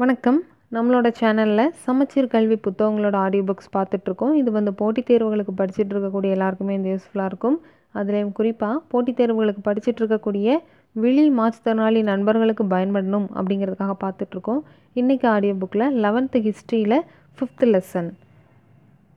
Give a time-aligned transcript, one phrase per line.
[0.00, 0.42] வணக்கம்.
[0.72, 4.32] நம்மளோட சேனலில் சமச்சீர் கல்வி புத்தகங்களோட ஆடியோ புக்ஸ் பார்த்துட்ருக்கோம்.
[4.32, 7.60] இது வந்து போட்டித் தேர்வுகளுக்கு படிச்சுட்டு இருக்கக்கூடிய எல்லாருக்குமே இந்த யூஸ்ஃபுல்லாக இருக்கும்.
[7.94, 10.56] அதுலேயும் குறிப்பாக போட்டித் தேர்வுகளுக்கு படிச்சுட்டு இருக்கக்கூடிய
[10.92, 14.62] விழி மாற்றுத்திறனாளி நண்பர்களுக்கு பயன்படணும் அப்படிங்கிறதுக்காக பார்த்துட்ருக்கோம்.
[14.94, 16.98] இன்றைக்கி ஆடியோ புக்கில் லெவன்த்து ஹிஸ்ட்ரியில்
[17.36, 18.10] ஃபிஃப்த் லெசன்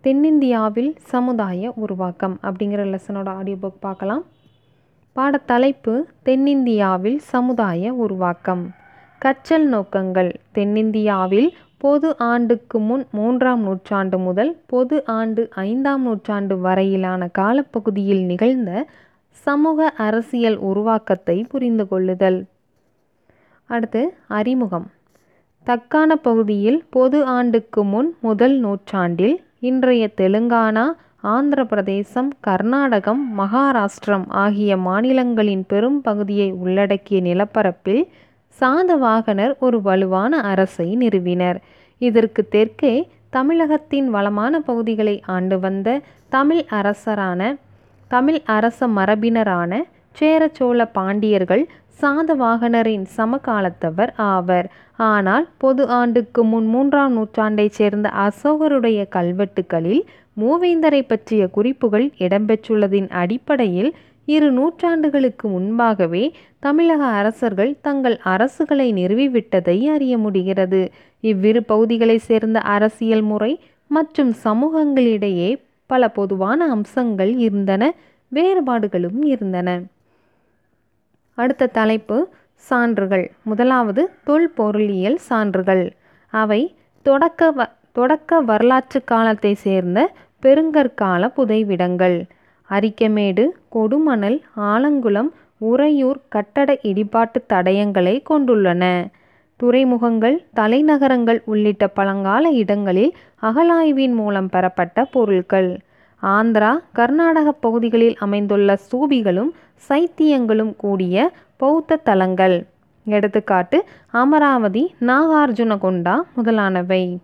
[0.02, 4.24] தென்னிந்தியாவில் சமுதாய உருவாக்கம் அப்படிங்கிற லெசனோட ஆடியோ புக் பார்க்கலாம்.
[5.16, 8.82] பாடத்தலைப்பு தென்னிந்தியாவில் சமுதாய உருவாக்கம்.
[9.24, 10.32] கற்றல் நோக்கங்கள்.
[10.52, 18.72] தென்னிந்தியாவில் பொது ஆண்டுக்கு முன் மூன்றாம் நூற்றாண்டு முதல் பொது ஆண்டு ஐந்தாம் நூற்றாண்டு வரையிலான காலப்பகுதியில் நிகழ்ந்த
[19.46, 22.40] சமூக அரசியல் உருவாக்கத்தை புரிந்து கொள்ளுதல்.
[23.70, 24.02] அடுத்து
[24.40, 24.88] அறிமுகம்.
[25.68, 30.86] தக்கான பகுதியில் பொது ஆண்டுக்கு முன் முதல் நூற்றாண்டில் இன்றைய தெலுங்கானா
[31.34, 38.04] ஆந்திர பிரதேசம் கர்நாடகம் மகாராஷ்டிரம் ஆகிய மாநிலங்களின் பெரும் பகுதியை உள்ளடக்கிய நிலப்பரப்பில்
[38.60, 41.60] சாதவாகனர் ஒரு வலுவான அரசை நிறுவினர்.
[42.02, 42.94] இதற்கு தெற்கே
[43.30, 47.42] தமிழகத்தின் வளமான பகுதிகளை ஆண்டு வந்த தமிழ் அரசரான
[48.08, 49.82] தமிழ் அரச மரபினரான
[50.20, 51.64] சேர சோழ பாண்டியர்கள்
[52.02, 54.68] சாதவாகனரின் சமகாலத்தவர் ஆவர்.
[55.10, 60.04] ஆனால் பொது ஆண்டுக்கு முன் மூன்றாம் நூற்றாண்டைச் சேர்ந்த அசோகருடைய கல்வெட்டுகளில்
[60.42, 63.92] மூவேந்தரை பற்றிய குறிப்புகள் இடம்பெற்றுள்ளதின் அடிப்படையில்
[64.28, 66.24] இரு நூற்றாண்டுகளுக்கு முன்பாகவே
[66.60, 70.82] தமிழக அரசர்கள் தங்கள் அரசுகளை நிறுவிவிட்டதை அறிய முடிகிறது.
[71.24, 73.52] இவ்விரு பகுதிகளை சேர்ந்த அரசியல் முறை
[73.92, 75.50] மற்றும் சமூகங்களிடையே
[75.90, 77.84] பல பொதுவான அம்சங்கள் இருந்தன
[78.32, 79.70] வேறுபாடுகளும் இருந்தன.
[81.38, 82.18] அடுத்த தலைப்பு
[82.68, 83.32] சான்றுகள்.
[83.44, 85.86] முதலாவது தொல்பொருளியல் சான்றுகள்.
[86.34, 86.62] அவை
[87.06, 90.00] தொடக்க வ தொடக்க வரலாற்று காலத்தை சேர்ந்த
[90.44, 92.18] பெருங்கற்கால புதைவிடங்கள்.
[92.76, 98.84] அரிக்கமேடு கொடுமணல் ஆலங்குளம் உறையூர் கட்டட இடிபாட்டு தடயங்களை கொண்டுள்ளன.
[99.60, 105.80] துறைமுகங்கள் தலைநகரங்கள் உள்ளிட்ட பழங்கால இடங்களில் அகழாய்வின் மூலம் பெறப்பட்ட பொருட்கள்
[106.22, 109.52] ஆந்திரா கர்நாடக பகுதிகளில் அமைந்துள்ள ஸ்தூபிகளும்
[109.90, 112.58] சைத்தியங்களும் கூடிய பௌத்த தலங்கள்.
[113.06, 117.20] எடுத்துக்காட்டு அமராவதி நாகார்ஜுனகொண்டா முதலானவை.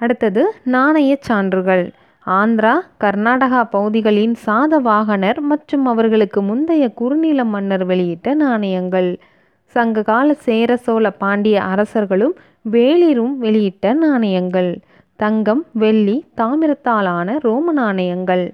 [0.00, 1.84] அடுத்தது நாணயச் சான்றுகள்.
[2.26, 9.16] ஆந்திரா கர்நாடகா பகுதிகளின் சாதவாகனர் மற்றும் அவர்களுக்கு முந்தைய குறுநில மன்னர் வெளியிட்ட நாணயங்கள்.
[9.64, 12.34] சங்ககால சேர சோழ பாண்டிய அரசர்களும்
[12.70, 14.78] வேளிரும் வெளியிட்ட நாணயங்கள்.
[15.16, 18.52] தங்கம் வெள்ளி தாமிரத்தாலான ரோம நாணயங்கள்.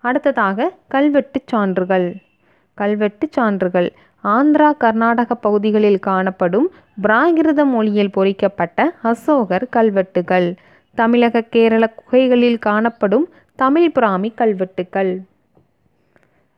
[0.00, 2.14] அடுத்ததாக கல்வெட்டுச் சான்றுகள்.
[2.78, 3.92] கல்வெட்டுச் சான்றுகள்.
[4.24, 6.70] ஆந்திரா கர்நாடக பகுதிகளில் காணப்படும்
[7.02, 10.54] பிராகிருத மொழியில் பொறிக்கப்பட்ட அசோகர் கல்வெட்டுகள்.
[10.94, 15.20] தமிழக கேரள குகைகளில் காணப்படும் தமிழ் பிராமி கல்வெட்டுக்கள்.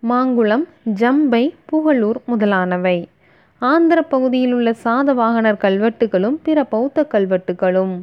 [0.09, 3.09] மாங்குளம் ஜம்பை புகழூர் முதலானவை.
[3.59, 8.03] ஆந்திர பகுதியில் உள்ள சாதவாகனர் கல்வெட்டுகளும் பிற பௌத்த கல்வெட்டுகளும்.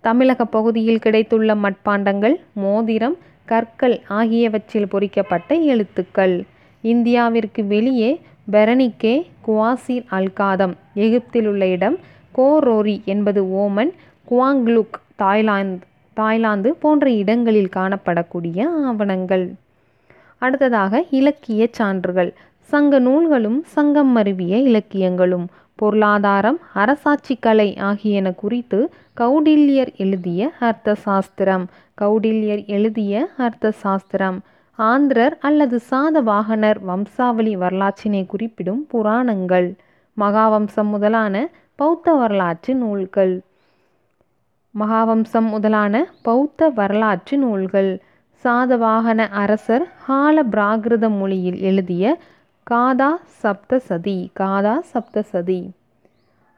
[0.00, 6.44] தமிழக பகுதியில் கிடைத்துள்ள மட்பாண்டங்கள் மோதிரம் கற்கள் ஆகியவற்றில் பொறிக்கப்பட்ட எழுத்துக்கள்.
[6.82, 8.20] இந்தியாவிற்கு வெளியே
[8.52, 11.98] பெரனிக்கே குவாசிர் அல்காதம் எகிப்தில் உள்ள இடம்
[12.36, 13.90] கோரோரி என்பது ஓமன்
[14.30, 19.46] குவாங்லுக் தாய்லாந்து தாய்லாந்து போன்ற இடங்களில் காணப்படக்கூடிய ஆவணங்கள்.
[20.38, 22.30] அடுத்ததாக இலக்கிய சான்றுகள்.
[22.60, 28.90] சங்க நூல்களும் சங்கம் மருவிய இலக்கியங்களும் பொருளாதாரம் அரசாட்சி கலை ஆகியன குறித்து
[29.20, 31.66] கௌடில்யர் எழுதிய அர்த்த சாஸ்திரம்
[32.00, 34.38] கௌடில்யர் எழுதிய அர்த்த சாஸ்திரம்
[34.78, 39.68] ஆந்திரர் அல்லது சாத வாகனர் வம்சாவளி வரலாற்றினை குறிப்பிடும் புராணங்கள்.
[40.20, 43.34] மகாவம்சம் முதலான பௌத்த வரலாற்று நூல்கள்.
[44.80, 48.00] மகாவம்சம் முதலான பௌத்த வரலாற்று நூல்கள்.
[48.44, 52.18] சாதவாகன அரசர் ஹால பிராகிருத மொழியில் எழுதிய
[52.70, 53.10] காதா
[53.42, 55.70] சப்தசதி காதா சப்தசதி.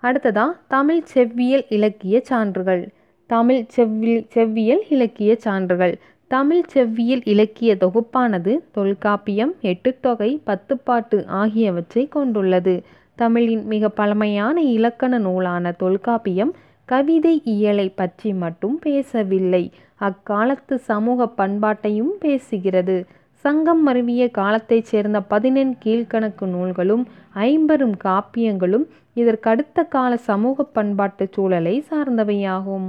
[0.03, 2.89] அடுத்ததா தமிழ் செவ்வியல் இலக்கிய சான்றுகள்.
[3.27, 5.95] தமிழ் செவ்வி செவ்வியல் இலக்கிய சான்றுகள்.
[6.27, 12.83] தமிழ் செவ்வியல் இலக்கிய தொகுப்பானது தொல்காப்பியம் எட்டுத்தொகை பத்துப்பாட்டு ஆகியவற்றை கொண்டுள்ளது.
[13.17, 16.53] தமிழின் மிக பழமையான இலக்கண நூலான தொல்காப்பியம்
[16.91, 19.73] கவிதை இயலை பற்றி மட்டும் பேசவில்லை.
[19.97, 23.05] அக்காலத்து சமூக பண்பாட்டையும் பேசுகிறது.
[23.33, 32.89] சங்கம் மருவிய காலத்தைச் சேர்ந்த பதினெண் கீழ்கணக்கு நூல்களும் ஐம்பெரும் காப்பியங்களும் இதற்கடுத்த கால சமூக பண்பாட்டு சூழலை சார்ந்தவையாகும்.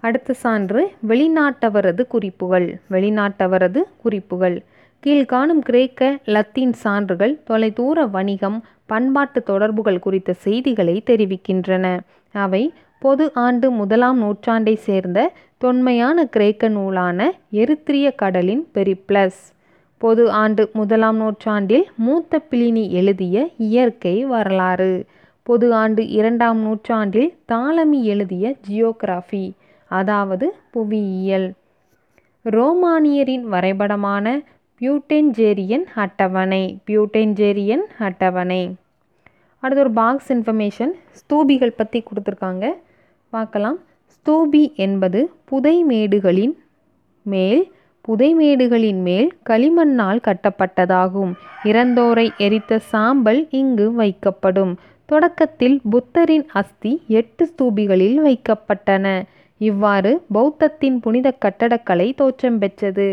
[0.00, 2.68] அடுத்த சான்று வெளிநாட்டவரது குறிப்புகள்.
[2.90, 4.62] வெளிநாட்டவரது குறிப்புகள்.
[5.06, 12.00] கீழ்காணும் கிரேக்க லத்தீன் சான்றுகள் தொலைதூர வணிகம் பண்பாட்டு தொடர்புகள் குறித்த செய்திகளை தெரிவிக்கின்றன.
[12.32, 19.40] அவை பொது ஆண்டு முதலாம் நூற்றாண்டை சேர்ந்த தொன்மையான கிரேக்க நூலான எரித்திரிய கடலின் பெரிப்ளஸ்.
[19.98, 25.04] பொது ஆண்டு முதலாம் நூற்றாண்டில் மூத்த பிளினி எழுதிய இயற்கை வரலாறு.
[25.42, 29.50] பொது ஆண்டு இரண்டாம் நூற்றாண்டில் தாளமி எழுதிய ஜியோகிராஃபி
[29.90, 31.52] அதாவது புவியியல்.
[32.42, 34.40] ரோமானியரின் வரைபடமான
[34.80, 38.74] பியூட்டென்ஜேரியன் அட்டவணை பியூட்டென்ஜேரியன் அட்டவணை.
[39.58, 42.66] அடுத்து ஒரு பாக்ஸ் இன்ஃபர்மேஷன் ஸ்தூபிகள் பற்றி கொடுத்துருக்காங்க.
[43.30, 43.78] பார்க்கலாம்.
[44.14, 46.54] ஸ்தூபி என்பது புதைமேடுகளின்
[47.22, 47.72] மேல்
[48.08, 51.32] புதைமேடுகளின் மேல் களிமண்ணால் கட்டப்பட்டதாகும்.
[51.64, 54.72] இறந்தோரை எரித்த சாம்பல் இங்கு வைக்கப்படும்.
[55.06, 59.22] தொடக்கத்தில் புத்தரின் அஸ்தி எட்டு ஸ்தூபிகளில் வைக்கப்பட்டன.
[59.58, 63.08] இவ்வாறு பௌத்தத்தின் புனித கட்டடக்கலை தோற்றம் பெற்றது.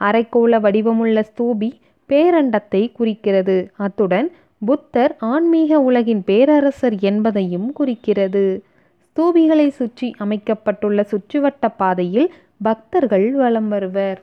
[0.00, 1.70] அரைக்கோள வடிவமுள்ள ஸ்தூபி
[2.08, 3.70] பேரண்டத்தை குறிக்கிறது.
[3.76, 4.32] அத்துடன்
[4.66, 8.62] புத்தர் ஆன்மீக உலகின் பேரரசர் என்பதையும் குறிக்கிறது.
[9.04, 14.20] ஸ்தூபிகளை சுற்றி அமைக்கப்பட்டுள்ள சுற்றுவட்ட பாதையில் பக்தர்கள் வலம் வருவர்.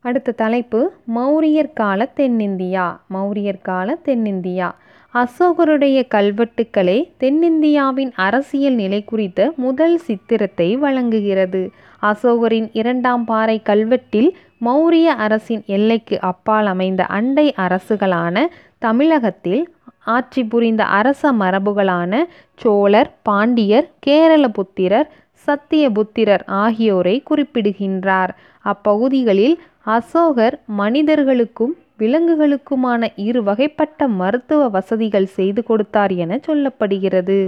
[0.00, 2.96] அடுத்த தலைப்பு மௌரியர் கால தென்னிந்தியா.
[3.14, 4.74] மௌரியர் கால தென்னிந்தியா.
[5.14, 11.70] அசோகருடைய கல்வெட்டுக்களே தென்னிந்தியாவின் அரசியல் நிலை குறித்த முதல் சித்திரத்தை வழங்குகிறது.
[12.02, 14.30] அசோகரின் இரண்டாம் பாறை கல்வெட்டில்
[14.64, 18.46] மௌரிய அரசின் எல்லைக்கு அப்பால் அமைந்த அண்டை அரசுகளான
[18.78, 19.62] தமிழகத்தில்
[20.04, 22.22] ஆட்சி புரிந்த அரச மரபுகளான
[22.54, 25.08] சோழர் பாண்டியர் கேரளபுத்திரர்
[25.46, 28.34] சத்தியபுத்திரர் ஆகியோரை குறிப்பிடுகின்றார்.
[28.64, 37.38] அப்பகுதிகளில் அசோகர் மனிதர்களுக்கும் விலங்குகளுக்குமான இரு வகைப்பட்ட மருத்துவ வசதிகள் செய்து கொடுத்தார் என சொல்லப்படுகிறது.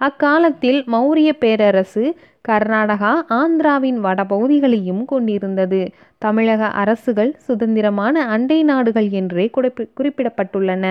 [0.00, 2.16] அக்காலத்தில் மௌரிய பேரரசு
[2.48, 5.80] கர்நாடகா ஆந்திராவின் வடபகுதிகளையும் கொண்டிருந்தது.
[6.18, 9.50] தமிழக அரசுகள் சுதந்திரமான அண்டை நாடுகள் என்றே
[9.96, 10.86] குறிப்பிடப்பட்டுள்ளன.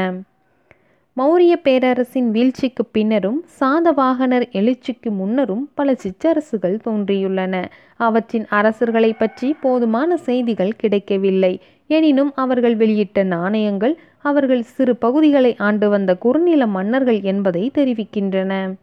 [1.17, 7.53] மௌரிய பேரரசின் வீழ்ச்சிக்கு பின்னரும் சாதவாகனர் எழுச்சிக்கு முன்னரும் பல சிற்றரசுகள் தோன்றியுள்ளன.
[7.97, 11.53] அவற்றின் அரசர்களை பற்றி போதுமான செய்திகள் கிடைக்கவில்லை.
[11.87, 18.73] எனினும் அவர்கள் வெளியிட்ட நாணயங்கள் அவர்கள் சிறு பகுதிகளை ஆண்டு வந்த குறுநில மன்னர்கள் என்பதை தெரிவிக்கின்றன.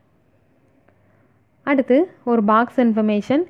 [1.67, 3.45] அடுத்து ஒரு பாக்ஸ் இன்ஃபர்மேஷன்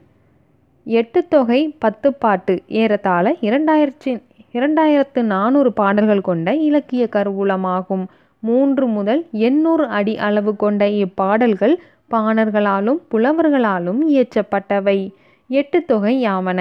[0.84, 4.22] எட்டு தொகை பத்து பாட்டு ஏறத்தாழ இரண்டாயிரத்தி
[4.52, 8.04] இரண்டாயிரத்து நானூறு பாடல்கள் கொண்ட இலக்கிய கருவூலமாகும்.
[8.38, 11.74] மூன்று முதல் எண்ணூறு அடி அளவு கொண்ட இப்பாடல்கள்
[12.10, 14.98] பாணர்களாலும் புலவர்களாலும் இயற்றப்பட்டவை.
[15.48, 16.60] எட்டு தொகை யாவன?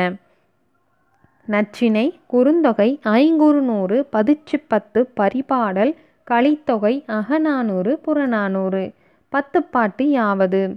[1.48, 5.95] நச்சினை குறுந்தொகை ஐங்குறுநூறு பதிற்று பத்து பரிபாடல்
[6.31, 8.94] கலித்தொகை அகநானூறு புறநானூறு.
[9.30, 10.75] பத்து பாட்டு யாவது?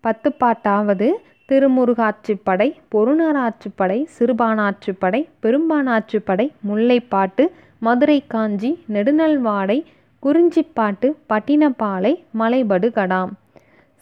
[0.00, 1.10] பத்து பாட்டாவது
[1.48, 7.46] திருமுருகாற்றுப்படை பொருணராற்றுப்படை சிறுபானாற்றுப்படை பெரும்பானாற்றுப்படை முல்லைப்பாட்டு
[7.78, 9.84] மதுரை காஞ்சி நெடுநல்வாடை
[10.22, 13.32] குறிஞ்சிப்பாட்டு பட்டினப்பாலை மலைபடுகடாம்.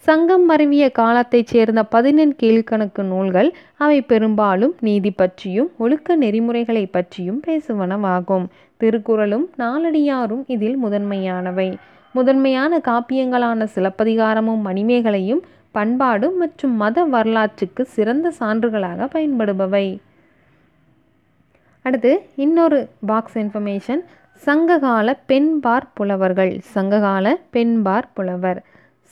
[0.00, 8.46] சங்கம் மருவிய காலத்தைச் சேர்ந்த பதினெண் கீழ்கணக்கு நூல்கள் அவை பெரும்பாலும் நீதி பற்றியும் ஒழுக்க நெறிமுறைகளை பற்றியும் பேசுவனவாகும்.
[8.76, 11.76] திருக்குறளும் நாலடியாரும் இதில் முதன்மையானவை.
[12.12, 19.86] முதன்மையான காப்பியங்களான சிலப்பதிகாரமும் மணிமேகலையும் பண்பாடு மற்றும் மத வரலாற்றுக்கு சிறந்த சான்றுகளாக பயன்படுபவை.
[21.82, 24.02] அடுத்து இன்னொரு பாக்ஸ் இன்ஃபர்மேஷன்
[24.34, 26.58] சங்ககால பெண்பார் புலவர்கள்.
[26.60, 28.62] சங்ககால பெண்பார் புலவர்.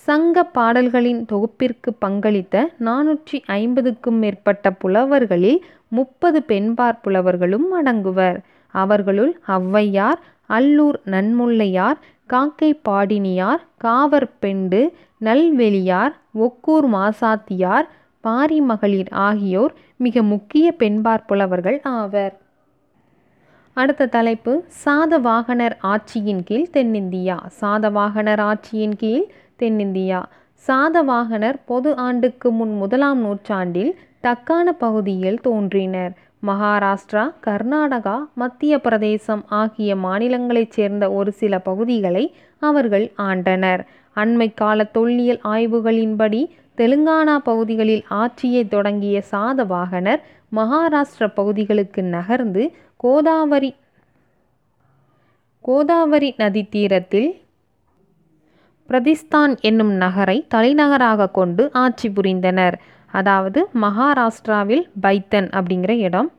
[0.06, 8.38] சங்க பாடல்களின் தொகுப்பிற்கு பங்களித்த நானூற்றி ஐம்பதுக்கும் மேற்பட்ட புலவர்களில் முப்பது பெண்பார் புலவர்களும் அடங்குவர்.
[8.74, 14.80] அவர்களுள் ஔவையார் அல்லூர் நன்முல்லையார் காக்கை பாடினியார் காவர் பெண்டு
[15.20, 17.86] நல்வெளியார் ஒக்கூர் மாசாத்தியார்
[18.24, 22.34] பாரிமகளிர் ஆகியோர் மிக முக்கிய பெண்பார் புலவர்கள் ஆவர்.
[23.76, 24.52] அடுத்த தலைப்பு
[24.84, 27.36] சாதவாகனர் ஆட்சியின் கீழ் தென்னிந்தியா.
[27.60, 29.26] சாதவாகனர் ஆட்சியின் கீழ்
[29.58, 30.20] தென்னிந்தியா.
[30.66, 36.12] சாதவாகனர் பொது ஆண்டுக்கு முன் முதலாம் நூற்றாண்டில் தக்கான பகுதியில் தோன்றினர்.
[36.46, 42.24] மகாராஷ்டிரா கர்நாடகா மத்திய பிரதேசம் ஆகிய மாநிலங்களைச் சேர்ந்த ஒரு சில பகுதிகளை
[42.62, 43.82] அவர்கள் ஆண்டனர்.
[44.16, 46.42] அண்மை கால தொல்லியல் ஆய்வுகளின்படி
[46.78, 50.20] தெலுங்கானா பகுதிகளில் ஆட்சியை தொடங்கிய சாதவாகனர்
[50.56, 52.62] மகாராஷ்டிர பகுதிகளுக்கு நகர்ந்து
[52.96, 53.74] கோதாவரி
[55.64, 57.28] கோதாவரி நதி தீரத்தில்
[58.88, 62.76] பிரதிஸ்தான் என்னும் நகரை தலைநகராக கொண்டு ஆட்சி புரிந்தனர்.
[63.12, 66.32] அதாவது மகாராஷ்டிராவில் பைத்தன் அப்படிங்கிற இடம்.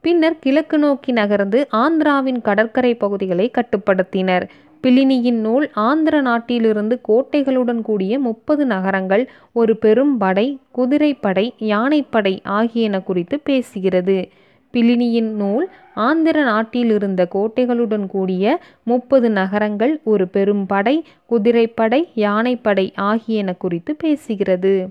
[0.00, 4.48] பின்னர் கிழக்கு நோக்கி நகர்ந்து ஆந்திராவின் கடற்கரை பகுதிகளை கட்டுப்படுத்தினர்.
[4.82, 13.40] பிலினியின் நூல் ஆந்திர நாட்டிலிருந்து கோட்டைகளுடன் கூடிய முப்பது நகரங்கள் ஒரு பெரும் படை குதிரைப்படை யானைப்படை ஆகியன குறித்து
[13.48, 14.30] பேசுகிறது.
[14.74, 23.52] பிலினியின் நூல் ஆந்திர நாட்டில் இருந்த கோட்டைகளுடன் கூடிய முப்பது நகரங்கள் ஒரு பெரும் படை குதிரைப்படை யானைப்படை ஆகியன
[23.52, 24.88] குறித்து பேசுகிறது.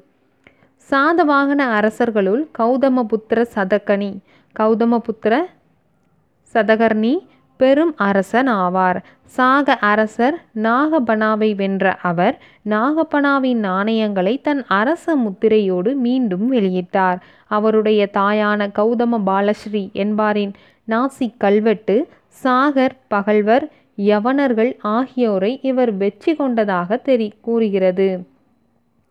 [0.89, 4.17] சாதவாகன அரசர்களுள் கௌதமபுத்திர சதகனி
[4.59, 5.39] கௌதமபுத்திர
[6.53, 7.17] சதகர்ணி
[7.57, 8.99] பெரும் அரசன் ஆவார்.
[9.25, 17.19] சாக அரசர் நாகபனாவை வென்ற அவர் நாகபனாவின் நாணயங்களை தன் அரச முத்திரையோடு மீண்டும் வெளியிட்டார்.
[17.47, 20.53] அவருடைய தாயான கௌதம பாலஸ்ரீ என்பாரின்
[20.91, 21.95] நாசி கல்வெட்டு
[22.43, 23.65] சாகர் பகல்வர்
[23.97, 28.09] யவனர்கள் ஆகியோரை இவர் வெற்றி கொண்டதாக தெரி கூறுகிறது.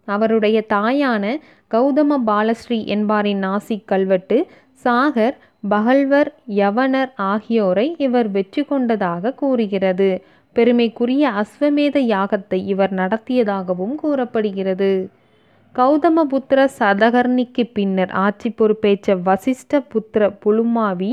[0.08, 1.24] அவருடைய தாயான
[1.70, 4.38] கௌதம பாலஸ்ரீ என்பாரின் நாசிக் கல்வெட்டு
[4.84, 5.36] சாகர்
[5.68, 10.10] பகல்வர் யவனர் ஆகியோரை இவர் வெற்றி கொண்டதாக கூறுகிறது.
[10.56, 14.92] பெருமைக்குரிய அஸ்வமேத யாகத்தை இவர் நடத்தியதாகவும் கூறப்படுகிறது.
[15.74, 21.12] கௌதம புத்திர சதகர்ணிக்கு பின்னர் ஆட்சி பொறுப்பேற்ற வசிஷ்ட புத்திர புலுமாவி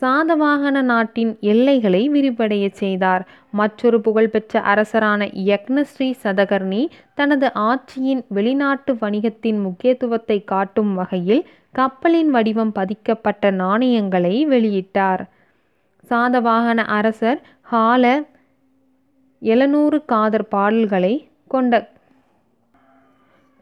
[0.00, 3.22] சாதவாகன நாட்டின் எல்லைகளை விரிவடைய செய்தார்.
[3.50, 6.82] மற்றொரு புகழ்பெற்ற அரசரான யக்னஸ்ரீ சதகர்ணி
[7.14, 15.22] தனது ஆட்சியின் வெளிநாட்டு வணிகத்தின் முக்கியத்துவத்தை காட்டும் வகையில் கப்பலின் வடிவம் பதிக்கப்பட்ட நாணயங்களை வெளியிட்டார்.
[16.10, 17.40] சாதவாகன அரசர்
[17.72, 18.26] ஹால
[19.42, 21.14] எழுநூறு காதர் பாடல்களை
[21.48, 21.88] கொண்ட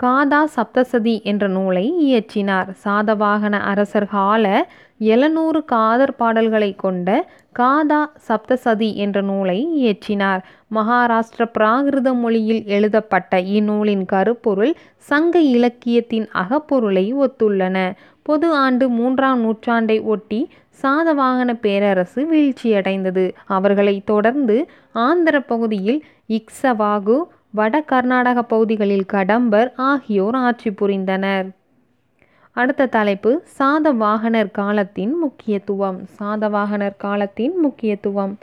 [0.00, 2.68] காதா சப்தசதி என்ற நூலை இயற்றினார்.
[2.84, 4.46] சாதவாகன அரசர் கால
[4.98, 7.08] எழுநூறு காதர் பாடல்களை கொண்ட
[7.58, 10.42] காதா சப்தசதி என்ற நூலை இயற்றினார்.
[10.74, 17.76] மகாராஷ்டிர பிராகிருத மொழியில் எழுதப்பட்ட இந்நூலின் கருப்பொருள் சங்க இலக்கியத்தின் அகப்பொருளை ஒத்துள்ளன.
[18.22, 20.40] பொது ஆண்டு மூன்றாம் நூற்றாண்டை ஒட்டி
[20.82, 23.32] சாதவாகன பேரரசு வீழ்ச்சியடைந்தது.
[23.46, 24.58] அவர்களை தொடர்ந்து
[24.92, 27.16] ஆந்திர பகுதியில் இக்ஸவாகு
[27.54, 31.48] வட கர்நாடக பகுதிகளில் கடம்பர் ஆகியோர் ஆட்சி புரிந்தனர்.
[32.50, 35.98] அடுத்த தலைப்பு சாதவாகனர் காலத்தின் முக்கியத்துவம்.
[36.18, 38.38] சாதவாகனர் காலத்தின் முக்கியத்துவம்.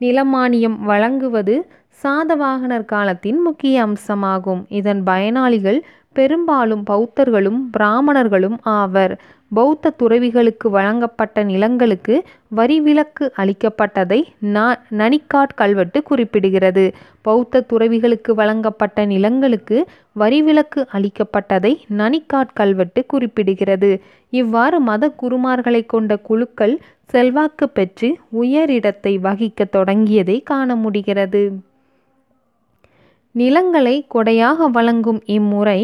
[0.00, 1.68] நிலமானியம் வழங்குவது
[2.02, 4.62] சாதவாகனர் காலத்தின் முக்கிய அம்சமாகும்.
[4.68, 5.84] இதன் பயனாளிகள்
[6.16, 9.12] பெரும்பாலும் பௌத்தர்களும் பிராமணர்களும் ஆவர்.
[9.48, 12.14] பௌத்த துறவிகளுக்கு வழங்கப்பட்ட நிலங்களுக்கு
[12.56, 14.18] வரிவிலக்கு அளிக்கப்பட்டதை
[14.54, 14.64] ந
[14.98, 16.84] நனிக்காட் கல்வெட்டு குறிப்பிடுகிறது.
[17.22, 19.78] பௌத்த துறவிகளுக்கு வழங்கப்பட்ட நிலங்களுக்கு
[20.18, 23.90] வரிவிலக்கு அளிக்கப்பட்டதை நனிக்காட் கல்வெட்டு குறிப்பிடுகிறது.
[24.32, 31.44] இவ்வாறு மத குருமார்களை கொண்ட குழுக்கள் செல்வாக்கு பெற்று உயரிடத்தை வகிக்க தொடங்கியதை காண முடிகிறது.
[33.34, 35.80] நிலங்களை கொடையாக வழங்கும் இம்முறை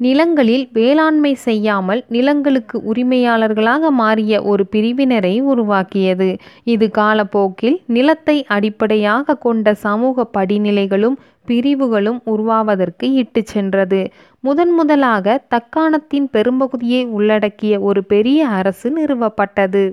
[0.00, 6.28] நிலங்களில் வேளாண்மை செய்யாமல் நிலங்களுக்கு உரிமையாளர்களாக மாறிய ஒரு பிரிவினரை உருவாக்கியது.
[6.64, 14.00] இது காலப்போக்கில் நிலத்தை அடிப்படையாக கொண்ட சமூக படிநிலைகளும் பிரிவுகளும் உருவாவதற்கு இட்டு சென்றது.
[14.40, 19.84] முதன் முதலாக தக்காணத்தின் பெரும்பகுதியை உள்ளடக்கிய ஒரு பெரிய அரசு நிறுவப்பட்டது.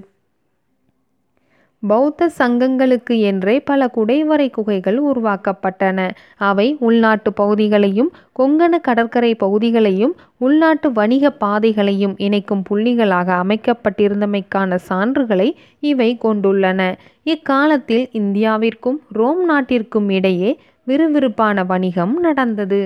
[1.88, 6.12] பௌத்த சங்கங்களுக்கு என்றே பல குடைவரை குகைகள் உருவாக்கப்பட்டன.
[6.38, 15.50] அவை உள்நாட்டு பகுதிகளையும் கொங்கண கடற்கரை பகுதிகளையும் உள்நாட்டு வணிக பாதைகளையும் இணைக்கும் புள்ளிகளாக அமைக்கப்பட்டிருந்தமைக்கான சான்றுகளை
[15.80, 16.82] இவை கொண்டுள்ளன.
[17.24, 22.82] இக்காலத்தில் இந்தியாவிற்கும் ரோம் நாட்டிற்கும் இடையே விறுவிறுப்பான வணிகம் நடந்தது.